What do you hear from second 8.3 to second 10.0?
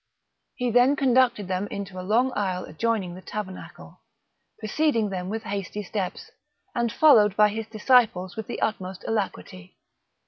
with the utmost alacrity.